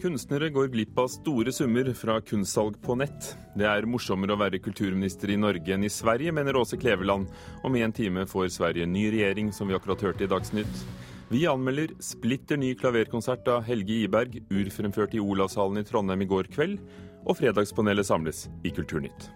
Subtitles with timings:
[0.00, 3.34] Kunstnere går glipp av store summer fra kunstsalg på nett.
[3.52, 7.28] Det er morsommere å være kulturminister i Norge enn i Sverige, mener Åse Kleveland.
[7.66, 10.80] Om en time får Sverige ny regjering, som vi akkurat hørte i Dagsnytt.
[11.28, 16.48] Vi anmelder splitter ny klaverkonsert av Helge Iberg, urfremført i Olavshallen i Trondheim i går
[16.54, 16.80] kveld.
[17.28, 19.28] Og Fredagspanelet samles i Kulturnytt.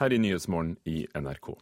[0.00, 1.52] Her i Nyhetsmorgen i NRK.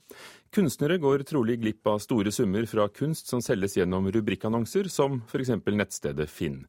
[0.54, 5.50] Kunstnere går trolig glipp av store summer fra kunst som selges gjennom rubrikkannonser, som f.eks.
[5.66, 6.62] nettstedet Finn.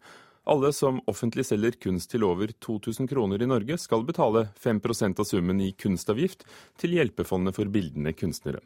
[0.50, 5.27] Alle som offentlig selger kunst til over 2000 kroner i Norge, skal betale 5% av
[5.30, 6.46] summen i kunstavgift
[6.82, 8.63] til Hjelpefondet for bildende kunstnere.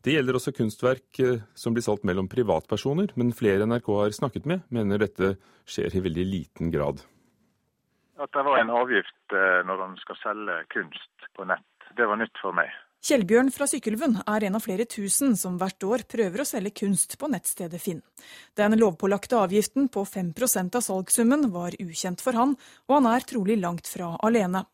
[0.00, 4.48] Det gjelder også kunstverk eh, som blir solgt mellom privatpersoner, men flere NRK har snakket
[4.48, 5.34] med, mener dette
[5.68, 7.04] skjer i veldig liten grad.
[8.16, 12.20] At det var en avgift eh, når man skal selge kunst på nett, det var
[12.20, 12.72] nytt for meg.
[13.06, 17.14] Kjellbjørn fra Sykkylven er en av flere tusen som hvert år prøver å selge kunst
[17.20, 18.00] på nettstedet Finn.
[18.58, 22.56] Den lovpålagte avgiften på 5% av salgssummen var ukjent for han,
[22.88, 24.64] og han er trolig langt fra alene.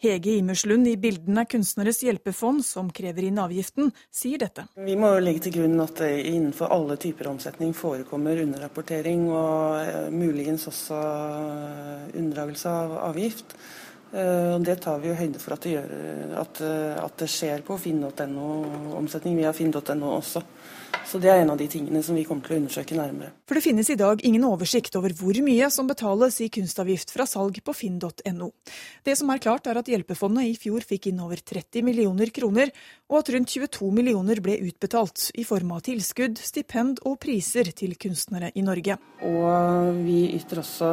[0.00, 4.66] Hege Imerslund i Bildene kunstneres hjelpefond, som krever inn avgiften, sier dette.
[4.76, 10.08] Vi må legge til grunn at det innenfor alle typer omsetning forekommer underrapportering og eh,
[10.12, 13.56] muligens også eh, unndragelse av avgift.
[14.12, 15.90] Eh, Det tar vi jo høyde for at det, gjør,
[16.40, 18.48] at, eh, at det skjer på finn.no,
[18.98, 20.42] omsetning via finn.no også.
[21.10, 23.32] Så det er en av de tingene som vi kommer til å undersøke nærmere.
[23.48, 27.26] For det finnes i dag ingen oversikt over hvor mye som betales i kunstavgift fra
[27.26, 28.50] salg på finn.no.
[29.02, 32.70] Det som er klart er at Hjelpefondet i fjor fikk inn over 30 millioner kroner,
[33.10, 37.96] og at rundt 22 millioner ble utbetalt i form av tilskudd, stipend og priser til
[37.98, 39.00] kunstnere i Norge.
[39.26, 40.90] Og vi yter også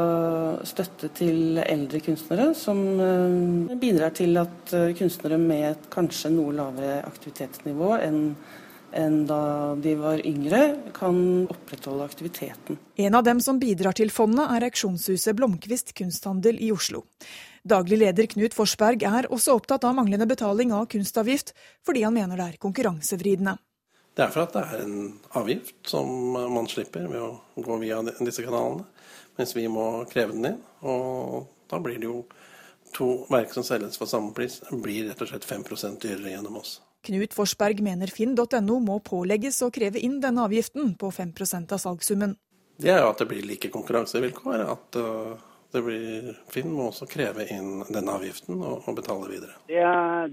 [0.66, 6.58] støtte til eldre kunstnere, som eh, bidrar til at eh, kunstnere med et kanskje noe
[6.58, 8.24] lavere aktivitetsnivå enn
[8.98, 10.62] enn da de var yngre,
[10.98, 11.20] kan
[11.52, 12.80] opprettholde aktiviteten.
[12.96, 17.04] En av dem som bidrar til fondet, er auksjonshuset Blomkvist kunsthandel i Oslo.
[17.68, 21.54] Daglig leder Knut Forsberg er også opptatt av manglende betaling av kunstavgift,
[21.86, 23.58] fordi han mener det er konkurransevridende.
[24.18, 25.02] Det er for at det er en
[25.38, 28.88] avgift som man slipper ved å gå via disse kanalene,
[29.38, 30.60] mens vi må kreve den inn.
[30.90, 32.24] Og da blir det jo
[32.96, 35.68] to verk som selges for samme pris, blir rett og slett 5
[36.02, 36.80] dyrere gjennom oss.
[37.06, 42.36] Knut Forsberg mener finn.no må pålegges å kreve inn denne avgiften på 5% av salgssummen.
[42.78, 44.64] Det er jo at det blir like konkurransevilkår.
[44.70, 45.38] At uh,
[45.74, 49.56] det blir, Finn må også kreve inn denne avgiften og, og betale videre.
[49.70, 49.82] Det,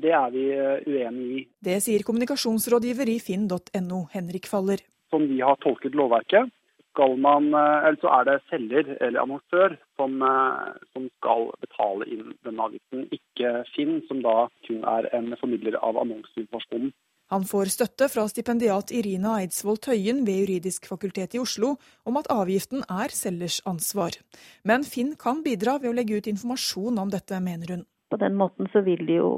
[0.02, 1.46] det, er vi uh, uenig i.
[1.70, 4.84] Det sier kommunikasjonsrådgiver i finn.no, Henrik Faller.
[5.14, 6.50] Som vi har tolket lovverket,
[6.94, 12.06] skal man, eh, eller så er det selger eller annonsør som, eh, som, skal betale
[12.06, 16.92] inn denne avgiften, ikke Finn, som da kun er en formidler av annonseinformasjonen.
[17.32, 21.74] Han får støtte fra stipendiat Irina Eidsvoll Tøyen ved Juridisk fakultet i Oslo
[22.06, 24.18] om at avgiften er selgers ansvar.
[24.62, 27.86] Men Finn kan bidra ved å legge ut informasjon om dette, mener hun.
[28.12, 29.32] På den måten så vil det jo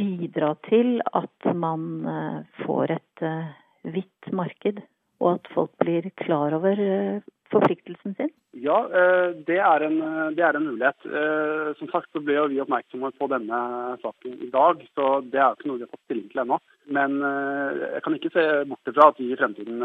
[0.00, 3.28] bidra til at man eh, får et
[3.84, 4.80] hvitt marked
[5.24, 8.30] og at folk blir klar over eh, forpliktelsen sin?
[8.60, 11.08] Ja, eh, det er en, eh, det er en mulighet.
[11.78, 13.60] Som sagt så ble vi oppmerksomme på denne
[14.02, 16.60] saken i dag, så det er ikke noe vi har fått stilling til ennå.
[16.94, 19.80] Men jeg kan ikke se bort fra at vi i fremtiden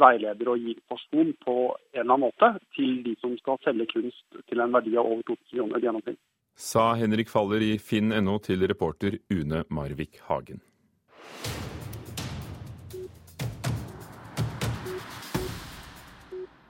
[0.00, 4.40] veileder og gir informasjon på en eller annen måte til de som skal selge kunst
[4.48, 6.20] til en verdi av over 2000 kroner gjennomsnitt.
[6.58, 10.64] Sa Henrik Faller i finn.no til reporter Une Marvik Hagen.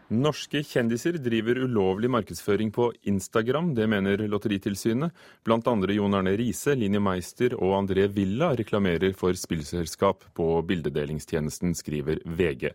[0.08, 5.12] Norske kjendiser driver ulovlig markedsføring på Instagram, det mener Lotteritilsynet.
[5.44, 11.76] Blant andre Jon Arne Riise, Linje Meister og André Villa reklamerer for spillselskap på bildedelingstjenesten,
[11.76, 12.70] skriver VG.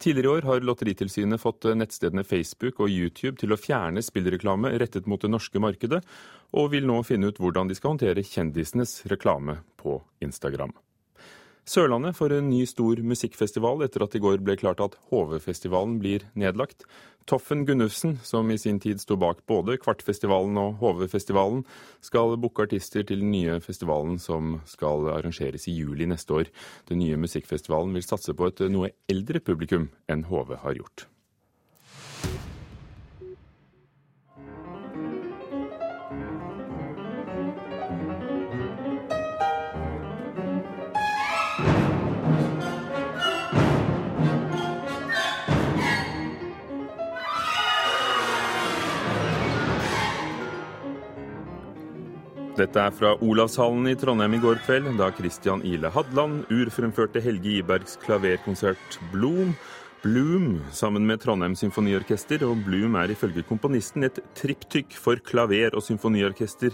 [0.00, 5.04] Tidligere i år har Lotteritilsynet fått nettstedene Facebook og YouTube til å fjerne spillreklame rettet
[5.04, 6.00] mot det norske markedet,
[6.56, 10.72] og vil nå finne ut hvordan de skal håndtere kjendisenes reklame på Instagram.
[11.70, 16.24] Sørlandet får en ny stor musikkfestival etter at i går ble klart at HV-festivalen blir
[16.34, 16.82] nedlagt.
[17.30, 21.62] Toffen Gunnufsen, som i sin tid sto bak både Kvartfestivalen og HV-festivalen,
[22.02, 26.50] skal booke artister til den nye festivalen som skal arrangeres i juli neste år.
[26.90, 31.06] Den nye musikkfestivalen vil satse på et noe eldre publikum enn HV har gjort.
[52.58, 57.60] Dette er fra Olavshallen i Trondheim i går kveld, da Christian Ile Hadland urfremførte Helge
[57.60, 59.54] Ibergs klaverkonsert 'Blom'.
[60.02, 65.84] Bloom sammen med Trondheim Symfoniorkester, og Bloom er ifølge komponisten et triptykk for klaver og
[65.84, 66.72] symfoniorkester.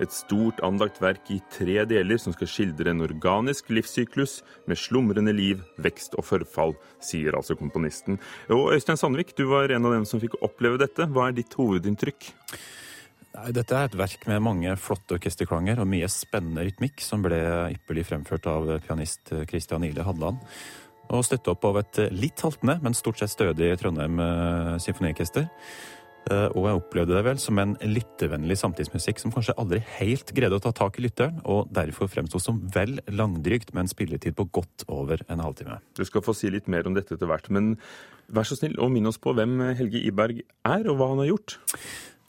[0.00, 4.38] Et stort anlagt verk i tre deler som skal skildre en organisk livssyklus
[4.70, 8.20] med slumrende liv, vekst og forfall, sier altså komponisten.
[8.48, 11.10] Og Øystein Sandvik, du var en av dem som fikk oppleve dette.
[11.10, 12.30] Hva er ditt hovedinntrykk?
[13.30, 17.38] Dette er et verk med mange flotte orkesterklanger og mye spennende rytmikk, som ble
[17.76, 20.42] ypperlig fremført av pianist Christian Ile Hadland
[21.10, 25.48] og støtte opp av et litt haltende, men stort sett stødig Trondheim eh, symfoniorkester.
[26.30, 30.58] Eh, og jeg opplevde det vel som en lyttevennlig samtidsmusikk som kanskje aldri helt greide
[30.58, 34.46] å ta tak i lytteren, og derfor fremsto som vel langdrygt med en spilletid på
[34.60, 35.80] godt over en halvtime.
[35.98, 37.74] Du skal få si litt mer om dette etter hvert, men
[38.30, 41.32] vær så snill og minn oss på hvem Helge Iberg er, og hva han har
[41.32, 41.58] gjort.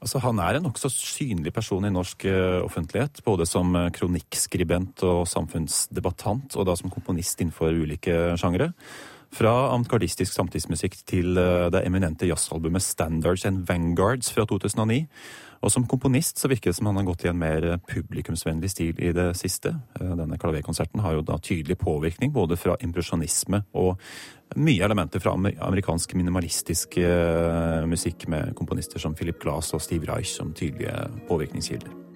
[0.02, 5.04] Altså, Han er en nokså synlig person i norsk uh, offentlighet, både som uh, kronikkskribent
[5.06, 8.72] og samfunnsdebattant, og da som komponist innenfor ulike sjangre.
[9.32, 15.06] Fra avantgardistisk samtidsmusikk til uh, det eminente jazzalbumet Standards and Vanguards fra 2009.
[15.62, 18.98] Og som komponist så virker det som han har gått i en mer publikumsvennlig stil
[18.98, 19.76] i det siste.
[20.00, 24.02] Denne klaverkonserten har jo da tydelig påvirkning både fra impresjonisme og
[24.58, 30.34] mye elementer fra amerikansk minimalistisk eh, musikk med komponister som Philip Glass og Steve Reich
[30.34, 32.11] som tydelige påvirkningskilder.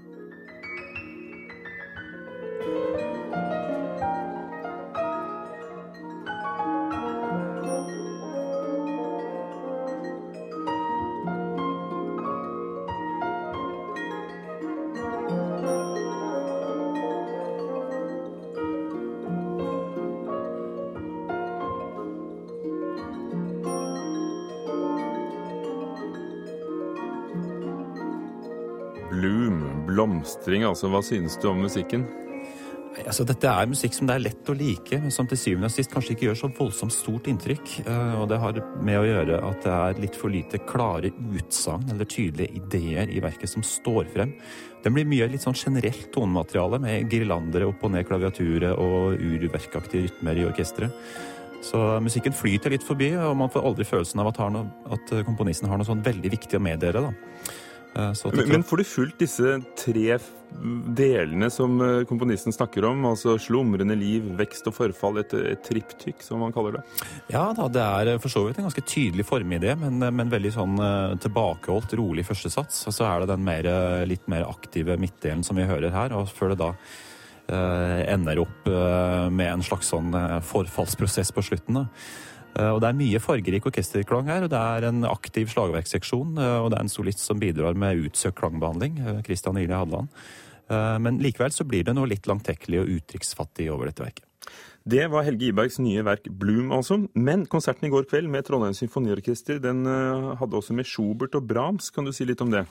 [29.95, 30.91] Blomstring, altså.
[30.91, 32.05] Hva synes du om musikken?
[33.03, 35.73] Altså, dette er musikk som det er lett å like, men som til syvende og
[35.73, 37.73] sist kanskje ikke gjør så voldsomt stort inntrykk.
[37.83, 41.91] Eh, og det har med å gjøre at det er litt for lite klare utsagn
[41.91, 44.31] eller tydelige ideer i verket som står frem.
[44.85, 50.07] Den blir mye litt sånn generelt tonemateriale med girlandere opp og ned klaviaturet og urverkaktige
[50.07, 50.95] rytmer i orkesteret.
[51.65, 55.67] Så musikken flyter litt forbi, og man får aldri følelsen av at, noe, at komponisten
[55.71, 57.07] har noe sånn veldig viktig å meddele.
[57.09, 57.54] da.
[57.95, 60.17] Eh, men, men, får du fulgt disse tre
[60.95, 63.05] delene som eh, komponisten snakker om?
[63.07, 66.83] Altså slumrende liv, vekst og forfall, et, et triptykk, som man kaller det?
[67.31, 70.53] Ja da, det er eh, for så vidt en ganske tydelig formidé, men, men veldig
[70.57, 70.77] sånn
[71.23, 72.83] tilbakeholdt, rolig førstesats.
[72.89, 73.71] Og så er det den mer,
[74.09, 76.73] litt mer aktive midtdelen som vi hører her, og før det da
[77.47, 80.11] eh, ender opp eh, med en slags sånn
[80.43, 81.83] forfallsprosess på slutten.
[81.83, 81.87] da.
[82.55, 84.43] Eh, og Det er mye fargerik orkesterklang her.
[84.43, 87.97] og Det er en aktiv slagverksseksjon, eh, og det er en solist som bidrar med
[88.07, 88.99] utsøkt klangbehandling.
[88.99, 90.09] Eh, Christian Ile Hadeland.
[90.67, 94.25] Men likevel så blir det noe litt langtekkelig og uttrykksfattig over dette verket.
[94.83, 97.07] Det var Helge Ibergs nye verk 'Bloom', altså.
[97.13, 101.91] Men konserten i går kveld med Trondheim Symfoniorkester den hadde også med Schubert og Brahms.
[101.91, 102.65] Kan du si litt om det?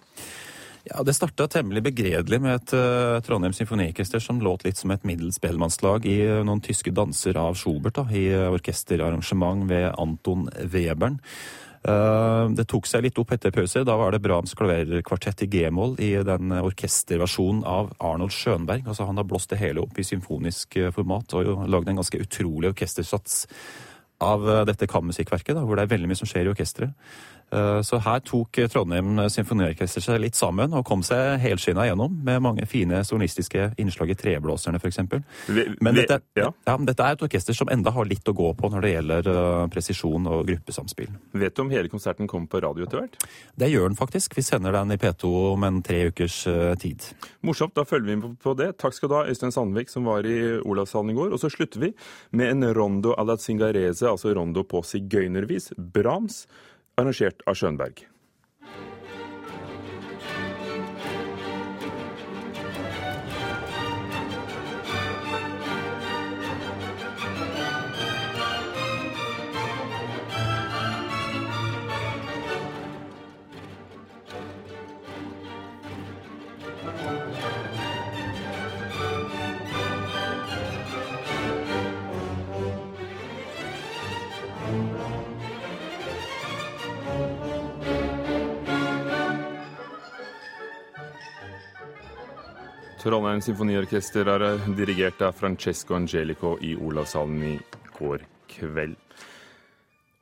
[0.85, 5.05] Ja, Det starta temmelig begredelig med et uh, Trondheim symfoniorkester som låt litt som et
[5.09, 10.51] middels spellemannslag i uh, noen tyske danser av Schubert da, i uh, orkesterarrangement ved Anton
[10.61, 11.21] Webern.
[11.85, 13.83] Det tok seg litt opp etter pause.
[13.85, 18.87] Da var det Brahms klaverkvartett i G-moll i den orkesterversjonen av Arnold Schönberg.
[18.89, 22.71] Altså Han har blåst det hele opp i symfonisk format og lagd en ganske utrolig
[22.71, 23.43] orkestersats
[24.25, 26.97] av dette kammermusikkverket, hvor det er veldig mye som skjer i orkesteret.
[27.51, 32.43] Eh, så her tok Trondheim Symfoniorkester seg litt sammen og kom seg helskinna gjennom med
[32.45, 35.01] mange fine solistiske innslag i Treblåserne f.eks.
[35.05, 36.51] Men dette, ja.
[36.67, 39.31] Ja, dette er et orkester som enda har litt å gå på når det gjelder
[39.31, 41.13] uh, presisjon og gruppesamspill.
[41.37, 43.19] Vet du om hele konserten kommer på radio etter hvert?
[43.61, 44.37] Det gjør den faktisk.
[44.39, 47.07] Vi sender den i P2 om en tre ukers uh, tid.
[47.47, 48.73] Morsomt, da følger vi på det.
[48.83, 51.35] Takk skal du ha, Øystein Sandvik, som var i Olavshallen i går.
[51.35, 51.93] Og så slutter vi
[52.37, 55.73] med en rondo a la zingarese, altså rondo på sigøynervis.
[55.77, 56.45] Brahms
[56.97, 58.14] arrangert av Schönberg.
[93.05, 97.55] Trondheim Symfoniorkester er eh, dirigert av Francesco Angelico i Olavshallen i
[97.99, 98.97] går kveld.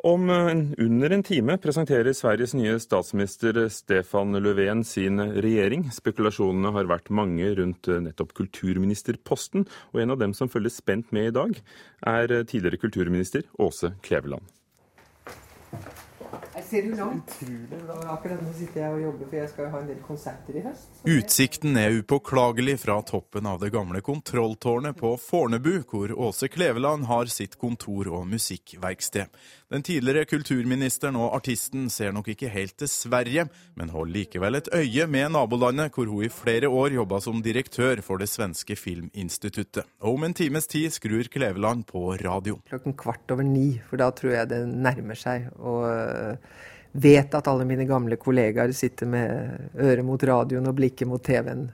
[0.03, 0.51] Om eh,
[0.83, 5.87] under en time presenterer Sveriges nye statsminister Stefan Löfven sin regjering.
[5.95, 11.15] Spekulasjonene har vært mange rundt eh, nettopp kulturministerposten, og en av dem som følger spent
[11.15, 11.55] med i dag,
[12.03, 14.51] er tidligere kulturminister Åse Kleveland.
[16.61, 17.37] Ser du langt?
[17.43, 17.95] Utrolig bra.
[18.13, 20.65] Akkurat nå sitter jeg og jobber, for jeg skal jo ha en del konserter i
[20.67, 21.01] høst.
[21.09, 27.33] Utsikten er upåklagelig fra toppen av det gamle kontrolltårnet på Fornebu, hvor Åse Kleveland har
[27.33, 29.33] sitt kontor og musikkverksted.
[29.73, 33.47] Den tidligere kulturministeren og artisten ser nok ikke helt til Sverige,
[33.81, 38.05] men holder likevel et øye med nabolandet, hvor hun i flere år jobba som direktør
[38.05, 39.89] for det svenske Filminstituttet.
[40.05, 42.61] Og om en times tid skrur Kleveland på radio.
[42.69, 45.49] Klokken kvart over ni, for da tror jeg det nærmer seg.
[45.57, 46.42] og
[46.93, 51.71] vet at alle mine gamle kollegaer sitter med øret mot radioen og blikket mot TV-en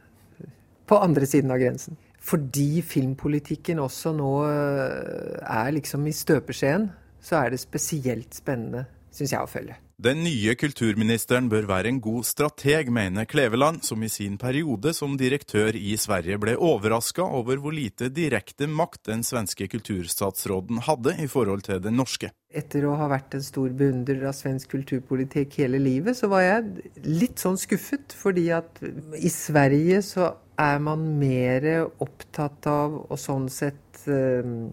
[0.89, 1.99] på andre siden av grensen.
[2.29, 6.89] Fordi filmpolitikken også nå er liksom i støpeskjeen,
[7.21, 9.77] så er det spesielt spennende, syns jeg, å følge.
[9.99, 15.17] Den nye kulturministeren bør være en god strateg, mener Kleveland, som i sin periode som
[15.19, 21.27] direktør i Sverige ble overraska over hvor lite direkte makt den svenske kulturstatsråden hadde i
[21.27, 22.31] forhold til den norske.
[22.47, 26.93] Etter å ha vært en stor beundrer av svensk kulturpolitikk hele livet, så var jeg
[27.03, 28.79] litt sånn skuffet, fordi at
[29.19, 30.31] i Sverige så
[30.63, 34.71] er man mer opptatt av å sånn sett uh,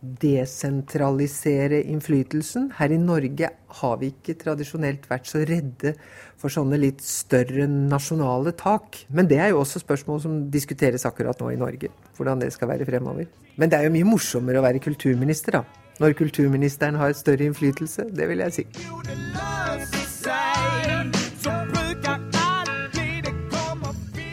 [0.00, 2.70] desentralisere innflytelsen.
[2.78, 5.94] Her i Norge har vi ikke tradisjonelt vært så redde
[6.40, 9.02] for sånne litt større nasjonale tak.
[9.12, 11.92] Men det er jo også spørsmål som diskuteres akkurat nå i Norge.
[12.16, 13.28] Hvordan det skal være fremover.
[13.60, 15.64] Men det er jo mye morsommere å være kulturminister, da.
[16.00, 18.08] Når kulturministeren har større innflytelse.
[18.16, 19.09] Det vil jeg si.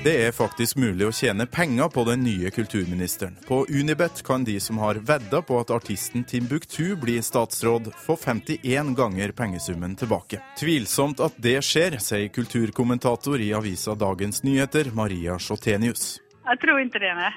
[0.07, 3.33] Det er faktisk mulig å tjene penger på den nye kulturministeren.
[3.43, 8.93] På Unibet kan de som har vedda på at artisten Timbuktu blir statsråd, få 51
[8.95, 10.39] ganger pengesummen tilbake.
[10.61, 16.21] Tvilsomt at det skjer, sier kulturkommentator i avisa Dagens Nyheter, Maria Sjotenius.
[16.47, 17.33] Jeg tror ikke det, nei.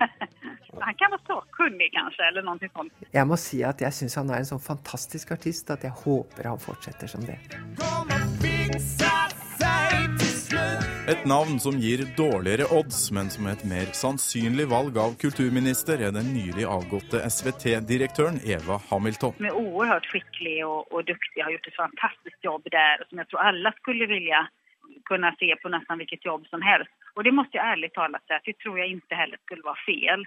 [0.82, 3.06] Han kan være sakkunnig, kanskje, eller noe sånt.
[3.14, 6.50] Jeg må si at jeg syns han er en sånn fantastisk artist at jeg håper
[6.50, 7.38] han fortsetter som det.
[11.10, 16.12] Et navn som gir dårligere odds, men som et mer sannsynlig valg av kulturminister, er
[16.14, 19.32] den nylig avgåtte SVT-direktøren Eva Hamilton.
[19.40, 23.30] Hun er oerhört skikkelig og, og dyktig, har gjort et fantastisk jobb der, som jeg
[23.32, 24.44] tror alle skulle vilja
[25.10, 26.94] kunne se på nesten hvilket jobb som helst.
[27.16, 29.84] Og det må jeg ærlig talt si at det tror jeg ikke heller skulle være
[29.88, 30.24] feil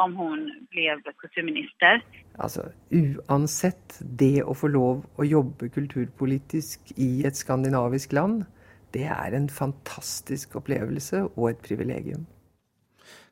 [0.00, 2.00] om hun ble kulturminister.
[2.40, 8.46] Altså, Uansett det å få lov å jobbe kulturpolitisk i et skandinavisk land,
[8.94, 12.26] det er en fantastisk opplevelse og et privilegium.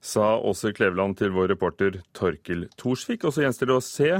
[0.03, 3.23] Sa Åse Kleveland til vår reporter Torkil Thorsvik.
[3.25, 4.11] Og så gjenstår det å se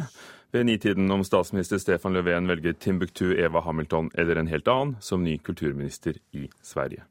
[0.55, 5.25] ved nitiden om statsminister Stefan Löfven velger Timbuktu Eva Hamilton eller en helt annen som
[5.25, 7.09] ny kulturminister i Sverige.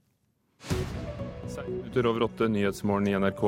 [1.67, 3.43] Minutter over åtte, Nyhetsmorgen i NRK.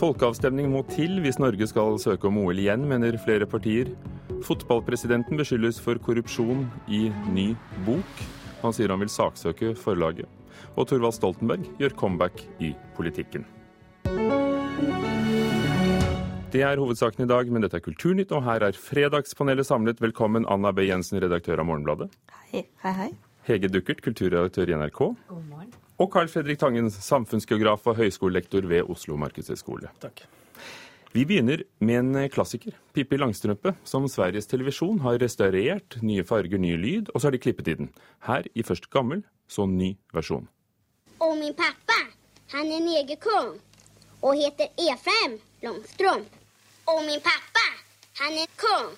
[0.00, 3.92] Folkeavstemning må til hvis Norge skal søke om OL igjen, mener flere partier.
[4.46, 7.52] Fotballpresidenten beskyldes for korrupsjon i ny
[7.86, 8.39] bok.
[8.60, 10.28] Han sier han vil saksøke forlaget.
[10.76, 13.46] Og Thorvald Stoltenberg gjør comeback i politikken.
[16.50, 20.00] Det er hovedsaken i dag, men dette er Kulturnytt, og her er Fredagspanelet samlet.
[20.02, 20.82] Velkommen, Anna B.
[20.88, 22.10] Jensen, redaktør av Morgenbladet.
[22.50, 23.10] Hei, hei, hei.
[23.46, 25.00] Hege Duckert, kulturredaktør i NRK.
[25.30, 25.70] God morgen.
[26.02, 29.94] Og Carl Fredrik Tangen, samfunnsgeograf og høyskolelektor ved Oslo markedshøgskole.
[30.02, 30.24] Takk.
[31.12, 35.96] Vi begynner med en klassiker, Pippi Langstrømpe, som Sveriges Televisjon har restaurert.
[36.06, 37.88] Nye farger, ny lyd, og så har de klippet i den.
[38.28, 40.46] Her i først gammel, så ny versjon.
[41.18, 41.98] Og min pappa,
[42.54, 43.56] han er negerkong
[44.22, 46.38] og heter Efraim Langstrømp.
[46.94, 47.66] Og min pappa,
[48.22, 48.92] han er kong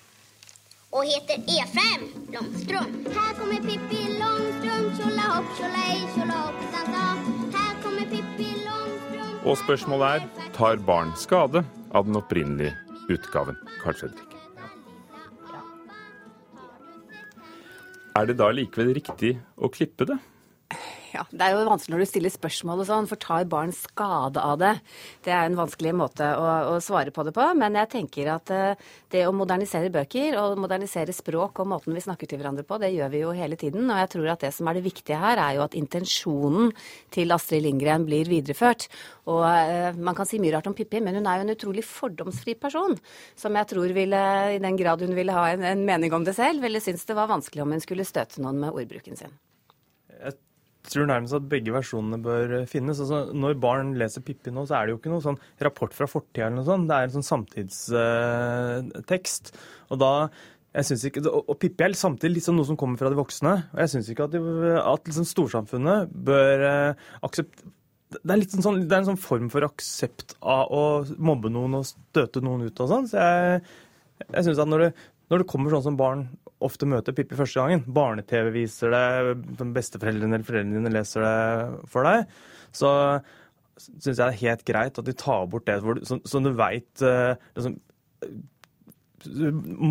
[0.93, 3.09] og heter Efraim Langstrømp.
[3.17, 6.61] Her kommer Pippi Langstrømp, tjolahopp, hopp, tjolahopp.
[7.57, 8.62] Her kommer Pippi Langstrømp
[9.43, 12.71] Og spørsmålet er tar barn skade av den opprinnelige
[13.11, 13.57] utgaven.
[13.81, 14.29] Carl Fredrik.
[18.15, 20.15] Er det da likevel riktig å klippe det?
[21.13, 24.41] Ja, Det er jo vanskelig når du stiller spørsmål og sånn, for tar barn skade
[24.41, 24.71] av det?
[25.21, 27.45] Det er en vanskelig måte å, å svare på det på.
[27.59, 32.01] Men jeg tenker at uh, det å modernisere bøker og modernisere språk og måten vi
[32.01, 33.85] snakker til hverandre på, det gjør vi jo hele tiden.
[33.93, 36.73] Og jeg tror at det som er det viktige her, er jo at intensjonen
[37.13, 38.89] til Astrid Lindgren blir videreført.
[39.29, 41.85] Og uh, man kan si mye rart om Pippi, men hun er jo en utrolig
[41.85, 42.97] fordomsfri person.
[43.37, 44.27] Som jeg tror ville,
[44.57, 47.21] i den grad hun ville ha en, en mening om det selv, ville synes det
[47.21, 49.37] var vanskelig om hun skulle støte noen med ordbruken sin.
[50.83, 52.99] Tror nærmest at begge versjonene bør finnes.
[52.99, 56.07] Altså, når barn leser Pippi nå, så er det jo ikke noe sånn rapport fra
[56.11, 56.87] fortida eller noe sånt.
[56.89, 59.45] Det er en sånn samtidstekst.
[59.93, 60.13] og da
[60.73, 63.53] jeg synes ikke, Og Pippi er samtidig litt sånn noe som kommer fra de voksne.
[63.75, 64.39] Og jeg syns ikke at, de,
[64.81, 67.71] at liksom storsamfunnet bør uh, akseptere
[68.13, 71.87] det er, sånn, det er, en sånn form for aksept av å mobbe noen og
[71.87, 73.07] støte noen ut og sånn.
[73.09, 73.63] Så jeg,
[74.27, 74.89] jeg syns at når det,
[75.31, 76.21] når det kommer sånn som barn
[76.65, 77.85] ofte møter Pippi første gangen.
[77.95, 82.27] Barne-TV viser det, besteforeldrene eller foreldrene dine leser det for deg.
[82.75, 82.91] Så
[83.81, 86.51] syns jeg det er helt greit at de tar bort det hvor, så, så du
[86.55, 87.79] veit liksom,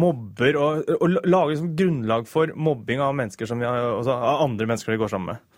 [0.02, 4.68] mobber og, og lager liksom grunnlag for mobbing av, mennesker som vi, også, av andre
[4.70, 5.51] mennesker vi går sammen med.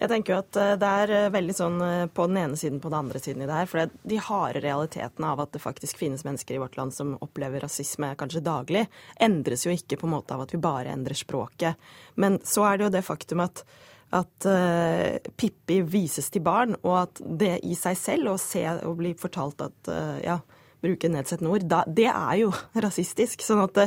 [0.00, 2.80] Jeg tenker jo at eh, det er eh, veldig sånn eh, på den ene siden
[2.80, 3.68] på den andre siden i det her.
[3.68, 7.60] For de harde realitetene av at det faktisk finnes mennesker i vårt land som opplever
[7.60, 8.86] rasisme kanskje daglig,
[9.20, 11.90] endres jo ikke på en måte av at vi bare endrer språket.
[12.16, 13.64] Men så er det jo det faktum at
[14.10, 18.96] at uh, Pippi vises til barn, og at det i seg selv, å se og
[18.98, 20.34] bli fortalt at uh, ja,
[20.82, 22.48] bruke nedsettende ord, da, det er jo
[22.86, 23.44] rasistisk.
[23.46, 23.78] Sånn at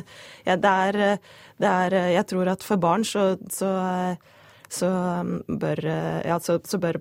[0.48, 1.20] ja, det, er,
[1.60, 3.74] det er Jeg tror at for barn så, så
[4.74, 7.00] så um, bør, eh, ja, så, så bør,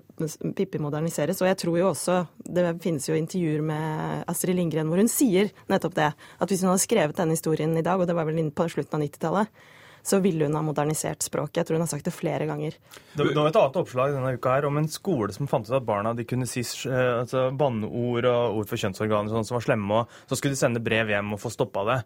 [0.55, 1.41] Pippi moderniseres.
[1.41, 5.49] Og jeg tror jo også Det finnes jo intervjuer med Astrid Lindgren hvor hun sier
[5.71, 6.11] nettopp det.
[6.13, 8.99] At hvis hun hadde skrevet denne historien i dag, og det var vel på slutten
[8.99, 9.63] av 90-tallet,
[10.03, 11.61] så ville hun ha modernisert språket.
[11.61, 12.75] Jeg tror hun har sagt det flere ganger.
[13.15, 15.87] Det, var et annet oppslag denne uka her om en skole som fant ut at
[15.87, 20.01] barna de kunne si eh, altså, banneord og ord for kjønnsorganer sånn, som var slemme,
[20.03, 21.99] og så skulle de sende brev hjem og få stoppa det.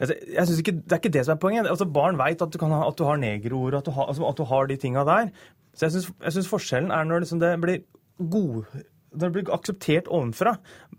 [0.00, 1.70] Jeg, jeg ikke, Det er ikke det som er poenget.
[1.70, 5.04] Altså, barn veit at, at, du har negerord, at, altså, at, du har de tinga
[5.08, 5.30] der.
[5.76, 7.82] Så jeg syns forskjellen er når liksom det blir
[8.16, 8.64] god
[9.16, 10.56] det blir akseptert ovenfra.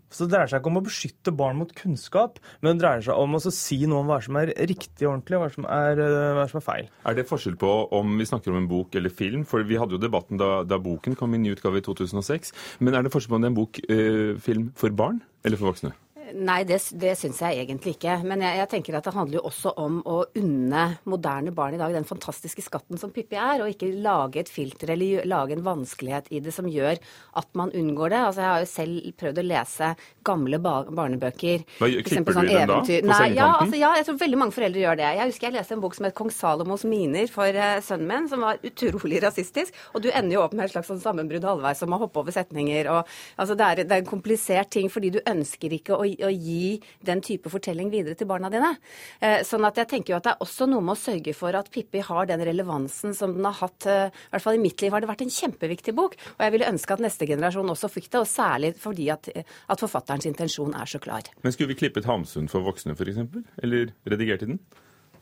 [0.08, 3.20] Så Det dreier seg ikke om å beskytte barn mot kunnskap, men det dreier seg
[3.20, 6.00] om å si noe om hva som er riktig og ordentlig, og hva som er,
[6.00, 6.88] eh, hva som er feil.
[7.04, 9.44] Er det forskjell på om vi snakker om en bok eller film?
[9.44, 12.52] For Vi hadde jo debatten da, da boken kom i ny utgave i 2006.
[12.80, 15.58] Men er det forskjell på om det er en bok, eh, film for barn eller
[15.58, 15.92] for voksne?
[16.34, 18.18] Nei, det, det syns jeg egentlig ikke.
[18.26, 21.80] Men jeg, jeg, tenker at det handler jo også om å unne moderne barn i
[21.80, 25.64] dag den fantastiske skatten som Pippi er, og ikke lage et filter eller lage en
[25.66, 27.00] vanskelighet i det som gjør
[27.40, 28.20] at man unngår det.
[28.28, 29.90] Altså, Jeg har jo selv prøvd å lese
[30.28, 31.64] gamle barnebøker.
[31.78, 32.80] Hva, klipper sånn du den da?
[32.82, 35.08] På Nei, ja, altså, ja, jeg tror veldig mange foreldre gjør det.
[35.18, 38.28] Jeg husker jeg leste en bok som het 'Kong Salomos miner' for uh, sønnen min,
[38.28, 39.74] som var utrolig rasistisk.
[39.94, 42.34] Og du ender jo opp med et slags sånn sammenbrudd halvveis om å hoppe over
[42.34, 42.90] setninger.
[42.92, 46.30] og altså, det, er, det er en komplisert ting fordi du ønsker ikke å å
[46.32, 48.74] gi den type fortelling videre til barna dine.
[49.20, 51.56] Eh, sånn at jeg tenker jo at det er også noe med å sørge for
[51.58, 53.86] at Pippi har den relevansen som den har hatt.
[53.86, 56.18] Eh, I hvert fall i mitt liv har det vært en kjempeviktig bok.
[56.36, 59.84] Og jeg ville ønske at neste generasjon også fikk det, og særlig fordi at, at
[59.84, 61.28] forfatterens intensjon er så klar.
[61.44, 63.24] Men skulle vi klippet Hamsun for voksne, f.eks.?
[63.62, 64.60] Eller redigert i den?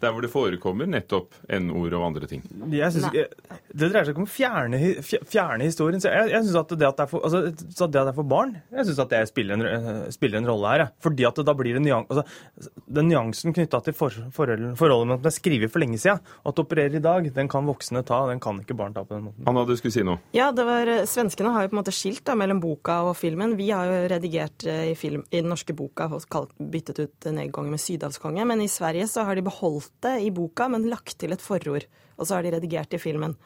[0.03, 2.43] Der hvor det forekommer nettopp N-ord og andre ting.
[2.73, 4.81] Jeg synes, det dreier seg ikke om å fjerne,
[5.29, 6.03] fjerne historien.
[6.05, 8.29] Jeg, jeg synes at det at det, er for, altså, det at det er for
[8.29, 10.85] barn, jeg synes at det spiller en, spiller en rolle her.
[11.05, 15.11] Fordi at det, da blir det nyans, altså, Den nyansen knytta til for, forholdet, forholdet
[15.11, 17.51] med at det er skrevet for lenge siden, og at det opererer i dag, den
[17.53, 19.47] kan voksne ta, den kan ikke barn ta på den måten.
[19.49, 20.21] Anna, du skulle si noe?
[20.37, 23.57] Ja, det var, Svenskene har jo på en måte skilt da, mellom boka og filmen.
[23.59, 27.73] Vi har jo redigert eh, i, film, i den norske boka og byttet ut nedgangen
[27.75, 31.35] med sydhavskonge', men i Sverige så har de beholdt det i boka, men lagt til
[31.35, 31.87] et forord.
[32.17, 33.37] Og så har de redigert i filmen.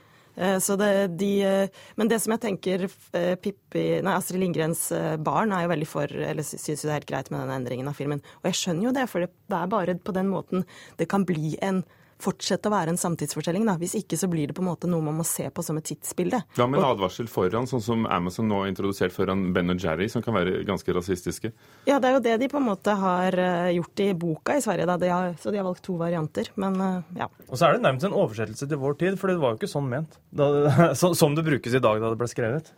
[0.62, 4.84] Så det, de, eh, men det som jeg tenker eh, Pippi, nei, Astrid Lindgrens
[5.26, 7.98] barn er jo veldig for, eller syns det er helt greit med den endringen av
[7.98, 8.22] filmen.
[8.40, 10.64] Og jeg skjønner jo det, for det er bare på den måten
[11.02, 11.82] det kan bli en
[12.22, 13.66] fortsette å være en samtidsfortelling.
[13.68, 13.76] Da.
[13.80, 15.86] Hvis ikke så blir det på en måte noe man må se på som et
[15.90, 16.42] tidsbilde.
[16.56, 20.10] Hva med en advarsel foran, sånn som Amazon nå har introdusert foran Ben og Jerry,
[20.12, 21.52] som kan være ganske rasistiske?
[21.88, 24.64] Ja, det er jo det de på en måte har eh, gjort i boka i
[24.64, 24.98] Sverige, da.
[25.00, 26.52] De har, så de har valgt to varianter.
[26.60, 27.30] Men eh, ja.
[27.48, 29.72] Og så er det nærmest en oversettelse til vår tid, for det var jo ikke
[29.74, 30.20] sånn ment.
[30.30, 32.72] Da, som det brukes i dag da det ble skrevet.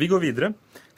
[0.00, 0.52] Vi går videre.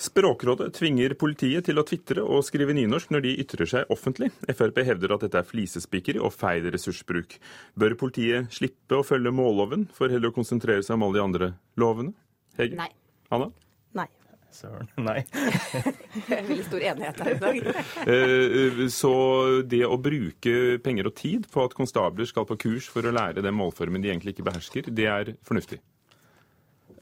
[0.05, 4.29] Språkrådet tvinger politiet til å tvitre og skrive nynorsk når de ytrer seg offentlig.
[4.51, 7.39] Frp hevder at dette er flisespikkeri og feil ressursbruk.
[7.81, 11.49] Bør politiet slippe å følge målloven, for heller å konsentrere seg om alle de andre
[11.81, 12.13] lovene?
[12.59, 12.77] Hege?
[12.83, 12.91] Nei.
[13.33, 13.49] Anna?
[13.97, 14.07] Nei.
[14.55, 14.93] Søren.
[15.01, 15.25] Nei.
[16.51, 17.73] Veldig stor enighet her i dag.
[18.15, 19.15] Eh, så
[19.65, 23.43] det å bruke penger og tid på at konstabler skal på kurs for å lære
[23.43, 25.81] den målformen de egentlig ikke behersker, det er fornuftig?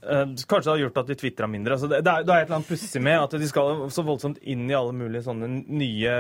[0.03, 1.77] Uh, kanskje det har gjort at de tvitra mindre.
[1.77, 4.41] Altså det, det, er, det, et eller annet pussig med at de skal så voldsomt
[4.43, 6.17] inn i alle mulige sånne nye,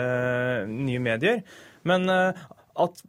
[0.71, 1.42] nye medier.
[1.88, 2.45] Men uh,
[2.85, 3.03] at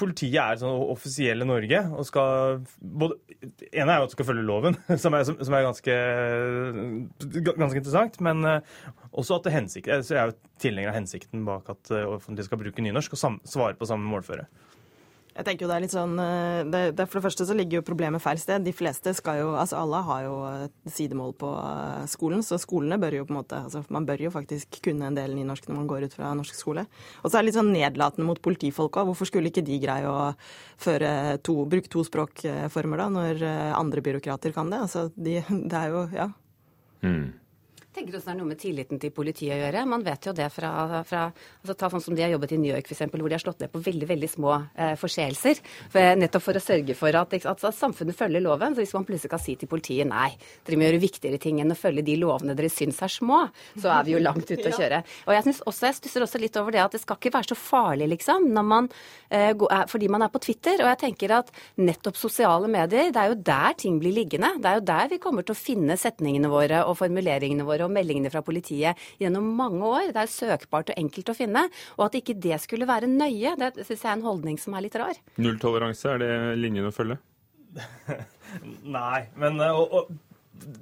[0.00, 3.18] politiet er sånn offisielle Norge og skal både,
[3.68, 5.98] ene er jo at de skal følge loven, som er, som, som er ganske,
[7.52, 8.16] ganske, interessant.
[8.24, 12.48] Men uh, også at det hensikt, jeg er jo tilhenger av hensikten bak at offentlige
[12.48, 14.48] skal bruke nynorsk og sam, svare på samme målføre.
[15.32, 17.78] Jeg tenker jo det er litt sånn eh, det, det, For det første så ligger
[17.78, 18.64] jo problemet feil sted.
[18.66, 20.34] De fleste skal jo Altså alle har jo
[20.92, 24.32] sidemål på eh, skolen, så skolene bør jo på en måte altså Man bør jo
[24.34, 26.84] faktisk kunne en del nynorsk når man går ut fra norsk skole.
[27.22, 29.08] Og så er det litt sånn nedlatende mot politifolk òg.
[29.10, 30.32] Hvorfor skulle ikke de greie å
[30.82, 34.84] føre to, bruke to språkformer da, når eh, andre byråkrater kan det?
[34.84, 35.40] Altså de,
[35.72, 36.32] det er jo Ja.
[37.02, 37.41] Mm.
[37.94, 39.84] Tenker også det er noe med tilliten til politiet å gjøre.
[39.88, 42.70] Man vet jo det fra, fra altså Ta sånn som de har jobbet i New
[42.72, 45.60] York, f.eks., hvor de har slått ned på veldig veldig små eh, forseelser.
[45.92, 48.76] For, nettopp for å sørge for at, at, at, samfunnet følger loven.
[48.76, 50.30] Så hvis man plutselig kan si til politiet nei,
[50.66, 53.42] dere må gjøre viktigere ting enn å følge de lovene dere syns er små,
[53.76, 55.02] så er vi jo langt ute å kjøre.
[55.26, 57.58] Og jeg, også, jeg stusser også litt over det at det skal ikke være så
[57.58, 58.88] farlig, liksom, man,
[59.32, 59.52] eh,
[59.90, 60.80] fordi man er på Twitter.
[60.80, 64.54] Og jeg tenker at nettopp sosiale medier, det er jo der ting blir liggende.
[64.62, 67.92] Det er jo der vi kommer til å finne setningene våre og formuleringene våre og
[67.94, 70.10] meldingene fra politiet gjennom mange år.
[70.14, 71.66] Det er søkbart og enkelt å finne.
[71.98, 74.86] Og at ikke det skulle være nøye, det syns jeg er en holdning som er
[74.86, 75.18] litt rar.
[75.42, 77.18] Nulltoleranse, er det linjen å følge?
[78.98, 80.32] Nei, men eh, og, og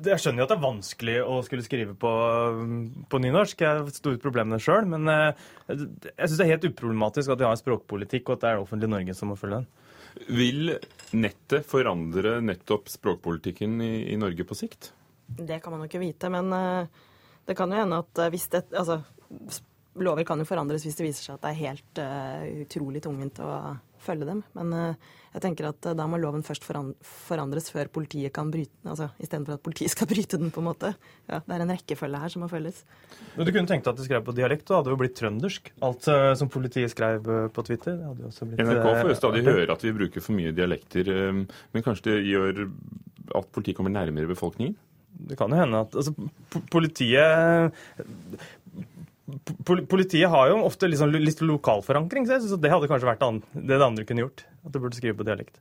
[0.05, 2.11] jeg skjønner jo at det er vanskelig å skulle skrive på,
[3.11, 3.63] på nynorsk.
[3.63, 4.89] Jeg har store problemer med det sjøl.
[4.91, 8.43] Men eh, jeg syns det er helt uproblematisk at vi har en språkpolitikk, og at
[8.43, 9.69] det er det offentlige Norge som må følge den.
[10.37, 10.75] Vil
[11.17, 14.91] nettet forandre nettopp språkpolitikken i, i Norge på sikt?
[15.39, 17.03] Det kan man jo ikke vite, men uh,
[17.47, 19.01] det kan jo hende at uh, hvis det Altså,
[20.01, 23.41] lover kan jo forandres hvis det viser seg at det er helt uh, utrolig tungvint
[23.45, 24.39] å følge dem.
[24.57, 24.95] Men
[25.35, 28.95] jeg tenker at da må loven først forandres før politiet kan bryte den.
[28.95, 30.95] Altså istedenfor at politiet skal bryte den, på en måte.
[31.29, 32.81] Ja, det er en rekkefølge her som må følges.
[33.35, 35.69] Men Du kunne tenkt deg at du skrev på dialekt, og hadde jo blitt trøndersk.
[35.85, 36.09] Alt
[36.41, 38.01] som politiet skrev på Twitter.
[38.07, 41.13] hadde jo også Blitt, NRK får jo stadig høre at vi bruker for mye dialekter,
[41.45, 42.65] men kanskje det gjør
[43.37, 44.79] at politiet kommer nærmere befolkningen?
[45.31, 46.15] Det kan jo hende at altså,
[46.73, 47.77] politiet
[49.69, 53.23] Politiet har jo ofte liksom litt lokalforankring, så jeg syns det hadde kanskje vært
[53.55, 54.43] det det andre kunne gjort.
[54.67, 55.61] At du burde skrive på dialekt.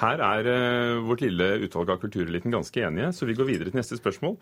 [0.00, 3.78] Her er uh, vårt lille utvalg av kultureliten ganske enige, så vi går videre til
[3.78, 4.34] neste spørsmål.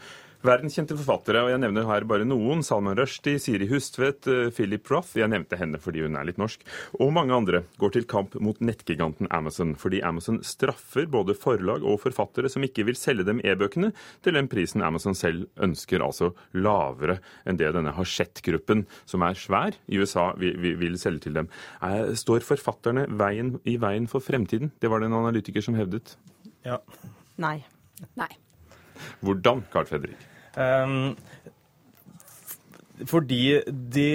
[0.42, 2.64] Verdenskjente forfattere, og jeg nevner her bare noen.
[2.66, 5.12] Salman Rushdie, Siri Hustvedt, uh, Philip Roth.
[5.20, 6.64] Jeg nevnte henne fordi hun er litt norsk.
[7.04, 12.00] Og mange andre går til kamp mot nettgiganten Amazon, fordi Amazon straffer både forlag og
[12.02, 13.92] forfattere som ikke vil selge dem e-bøkene
[14.24, 19.76] til den prisen Amazon selv ønsker, altså lavere enn det denne Hachette-gruppen, som er svær
[19.92, 21.52] i USA, vil, vil selge til dem.
[21.84, 24.72] Er, står forfatterne veien, i veien for fremtiden?
[24.80, 26.16] Det var det en analytiker som hevdet?
[26.66, 26.78] Ja.
[27.42, 27.58] Nei.
[28.18, 28.30] Nei.
[29.22, 30.28] Hvordan, Carl Fredrik?
[30.56, 31.14] Um,
[33.08, 34.10] fordi de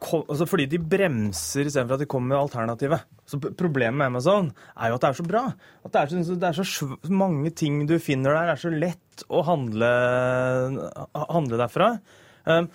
[0.00, 3.04] altså fordi de bremser istedenfor at de kommer med alternativet.
[3.28, 5.42] Så Problemet med Amazon er jo at det er så bra.
[5.84, 8.48] At det er så, det er så mange ting du finner der.
[8.48, 9.90] Det er så lett å handle,
[11.28, 11.92] handle derfra.
[12.48, 12.70] Um,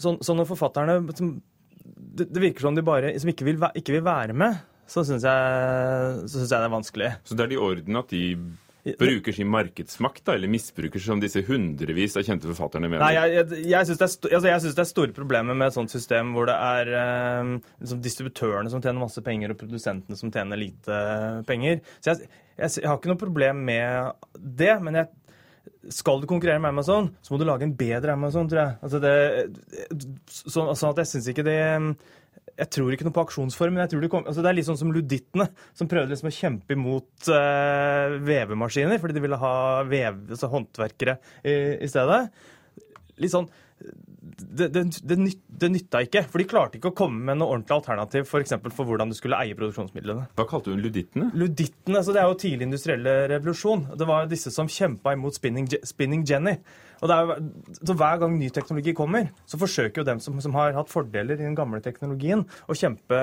[0.00, 4.06] så, så, når forfatterne det, det, virker som de bare som ikke vil, ikke vil
[4.06, 7.12] være med, så syns jeg, jeg, det er vanskelig.
[7.28, 8.24] Så det er i orden at de
[8.98, 13.04] bruker sin markedsmakt, da, eller misbruker som disse hundrevis av kjente forfatterne mener?
[13.04, 16.32] Nei, jeg, jeg, jeg syns det, altså, det, er store problemer med et sånt system
[16.36, 21.00] hvor det er eh, liksom distributørene som tjener masse penger, og produsentene som tjener lite
[21.48, 21.82] penger.
[22.00, 25.12] Så jeg, jeg, har ikke noe problem med det, men jeg
[25.92, 28.78] skal du konkurrere med Amazon, så må du lage en bedre Amazon, tror jeg.
[28.84, 29.14] Altså det,
[30.28, 31.60] så, sånn at jeg syns ikke det
[32.60, 33.80] jeg tror ikke noe på aksjonsformen.
[33.84, 36.36] jeg tror Det, kom, altså det er litt sånn som ludittene, som prøvde liksom å
[36.36, 39.54] kjempe imot uh, vevemaskiner fordi de ville ha
[39.88, 42.22] vev, altså håndverkere i, i, stedet.
[43.20, 43.48] Litt sånn
[43.80, 45.16] det, det, det,
[45.60, 46.22] det, nytta ikke.
[46.28, 48.44] For de klarte ikke å komme med noe ordentlig alternativ for,
[48.74, 50.26] for hvordan du skulle eie produksjonsmidlene.
[50.36, 51.30] Hva kalte du ludittene?
[51.38, 53.86] Ludittene, altså Det er jo tidlig industrielle revolusjon.
[53.96, 56.58] Det var disse som kjempa imot spinning, spinning Jenny.
[57.00, 57.32] Og er,
[57.80, 61.38] så Hver gang ny teknologi kommer, så forsøker jo dem som, som, har hatt fordeler
[61.38, 63.20] i den gamle teknologien, å kjempe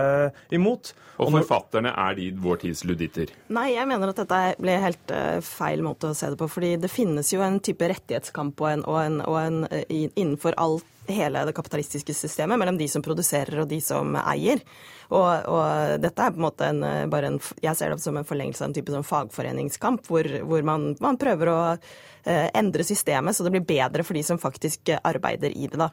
[0.53, 0.93] imot.
[1.17, 3.31] Og, og forfatterne er de vår tids luditter?
[3.53, 6.49] Nei, jeg mener at dette ble helt uh, feil måte å se det på.
[6.51, 10.57] fordi det finnes jo en type rettighetskamp og en, og en, og en, uh, innenfor
[10.61, 14.61] alt hele det kapitalistiske systemet mellom de som produserer og de som eier.
[15.07, 18.27] Og, og dette er på en måte en, bare en Jeg ser det som en
[18.27, 23.37] forlengelse av en type sånn fagforeningskamp, hvor, hvor man, man, prøver å eh, endre systemet
[23.37, 25.79] så det blir bedre for de som faktisk arbeider i det.
[25.79, 25.91] da.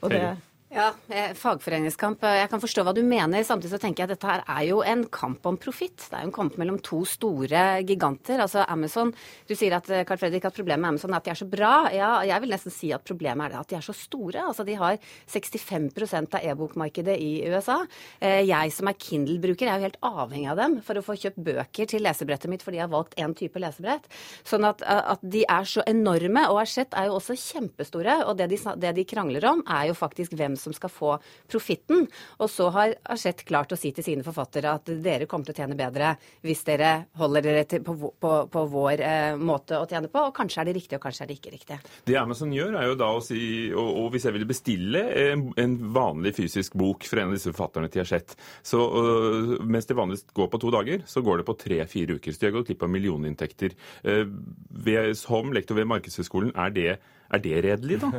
[0.00, 0.24] Og det,
[0.70, 2.22] ja, eh, fagforeningskamp.
[2.22, 3.42] Jeg kan forstå hva du mener.
[3.42, 5.96] Samtidig så tenker jeg at dette her er jo en kamp om profitt.
[5.98, 8.38] Det er jo en kamp mellom to store giganter.
[8.38, 9.10] Altså Amazon
[9.48, 11.48] Du sier at Carl eh, Fredrik, at problemet med Amazon er at de er så
[11.50, 11.90] bra.
[11.90, 14.44] Ja, jeg vil nesten si at problemet er at de er så store.
[14.46, 17.80] Altså De har 65% av e-bokmarkedet i USA.
[18.20, 21.42] Eh, jeg som er Kindle-bruker, er jo helt avhengig av dem for å få kjøpt
[21.50, 24.06] bøker til lesebrettet mitt fordi jeg har valgt én type lesebrett.
[24.46, 26.46] Sånn at, at, de er så enorme.
[26.46, 28.20] Og Hachette er jo også kjempestore.
[28.30, 31.14] Og det de, det de krangler om, er jo faktisk hvem som skal få
[31.50, 32.06] profitten.
[32.38, 35.60] Og så har Aschett klart å si til sine forfattere at dere kommer til å
[35.62, 40.10] tjene bedre hvis dere holder dere til, på, på, på, vår eh, måte å tjene
[40.12, 40.26] på.
[40.28, 41.80] Og kanskje er det riktig, og kanskje er det ikke riktig.
[42.08, 45.46] Det Amazon gjør, er jo da å si Og, og hvis jeg ville bestille en,
[45.60, 48.34] en, vanlig fysisk bok fra en av disse forfatterne til Aschett,
[48.66, 52.34] så øh, mens det vanligvis går på to dager, så går det på tre-fire uker.
[52.34, 53.74] Så de har gått glipp av millioninntekter.
[54.04, 54.26] Uh,
[54.70, 56.90] ved, som lektor ved Markedshøgskolen, er det
[57.30, 58.10] Er det redelig, da?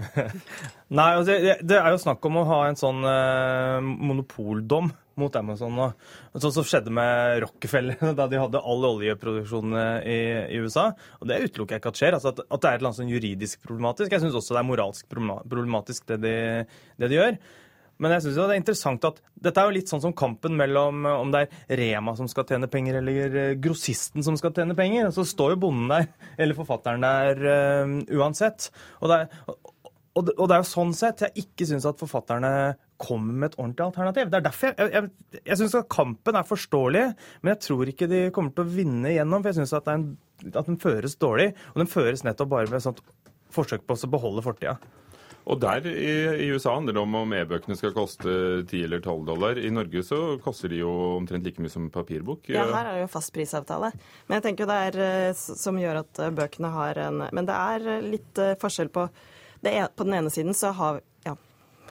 [0.97, 5.73] Nei, altså, det, er jo snakk om å ha en sånn eh, monopoldom mot Amazon
[5.75, 5.87] nå.
[6.39, 9.75] Sånn som skjedde med Rockefeller da de hadde all oljeproduksjonen
[10.07, 10.91] i, i, USA.
[11.19, 12.17] Og det utelukker jeg ikke at skjer.
[12.17, 14.15] Altså at, at, det er et eller annet sånn juridisk problematisk.
[14.15, 16.35] Jeg syns også det er moralsk problematisk, det de,
[17.01, 17.41] det de gjør.
[18.01, 21.05] Men jeg synes det er interessant at dette er jo litt sånn som kampen mellom
[21.05, 25.11] om det er Rema som skal tjene penger, eller eh, grossisten som skal tjene penger.
[25.13, 26.07] Så står jo bonden der,
[26.41, 28.71] eller forfatteren der, uh, uansett.
[29.01, 29.51] Og det, er,
[30.17, 32.53] og, og det, er jo sånn sett jeg ikke syns at forfatterne
[33.01, 34.31] kommer med et ordentlig alternativ.
[34.31, 37.05] Det er derfor jeg, jeg, jeg syns at kampen er forståelig,
[37.41, 39.43] men jeg tror ikke de kommer til å vinne igjennom.
[39.43, 39.89] For jeg syns at,
[40.51, 43.05] at, den føres dårlig, og den føres nettopp bare med et sånt
[43.51, 44.77] forsøk på å beholde fortida.
[45.51, 46.11] Og der i,
[46.45, 48.31] i, USA handler det om om e-bøkene skal koste
[48.63, 49.59] 10 eller 12 dollar.
[49.59, 52.47] I Norge så koster de jo omtrent like mye som papirbok.
[52.53, 53.91] Ja, her er det jo fastprisavtale.
[54.29, 57.49] Men jeg tenker jo det er eh, som gjør at eh, bøkene har en Men
[57.49, 59.09] det er eh, litt forskjell på
[59.61, 61.01] det er, På den ene siden så har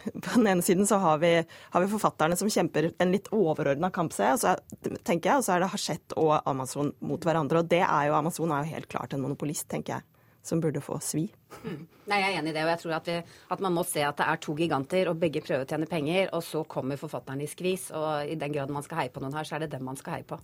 [0.25, 3.91] på den ene siden så har vi, har vi forfatterne som kjemper en litt overordna
[3.93, 4.41] kamp, ser
[5.05, 7.61] tenker jeg, og så er det Hachette og Amazon mot hverandre.
[7.61, 10.10] Og det er jo Amazon er jo helt klart en monopolist, tenker jeg
[10.43, 11.27] som burde få svi.
[11.65, 11.83] Mm.
[12.11, 12.63] Nei, Jeg er enig i det.
[12.65, 13.17] og jeg tror at, vi,
[13.51, 16.31] at, man må se at det er to giganter, og begge prøver å tjene penger.
[16.33, 17.91] Og så kommer forfatteren i skvis.
[17.97, 20.01] Og i den grad man skal heie på noen her, så er det dem man
[20.01, 20.41] skal heie på.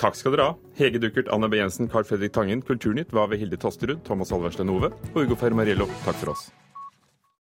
[0.00, 0.54] Takk skal dere ha.
[0.78, 1.60] Hege Duckert, Anne B.
[1.60, 2.62] Jensen, Carl Fredrik Tangen.
[2.64, 5.90] Kulturnytt var ved Hilde Tosterud, Thomas Alverstein Ove og Ugo Fermariello.
[6.06, 6.48] Takk for oss.